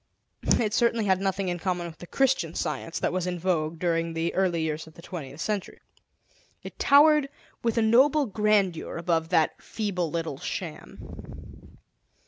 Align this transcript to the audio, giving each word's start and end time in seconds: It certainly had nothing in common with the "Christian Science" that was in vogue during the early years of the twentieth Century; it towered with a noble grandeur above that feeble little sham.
It 0.59 0.73
certainly 0.73 1.05
had 1.05 1.21
nothing 1.21 1.47
in 1.47 1.59
common 1.59 1.85
with 1.85 1.99
the 1.99 2.07
"Christian 2.07 2.55
Science" 2.55 2.97
that 2.99 3.13
was 3.13 3.27
in 3.27 3.37
vogue 3.37 3.77
during 3.77 4.13
the 4.13 4.33
early 4.33 4.63
years 4.63 4.87
of 4.87 4.95
the 4.95 5.01
twentieth 5.03 5.39
Century; 5.39 5.79
it 6.63 6.79
towered 6.79 7.29
with 7.61 7.77
a 7.77 7.83
noble 7.83 8.25
grandeur 8.25 8.97
above 8.97 9.29
that 9.29 9.61
feeble 9.61 10.09
little 10.09 10.39
sham. 10.39 11.77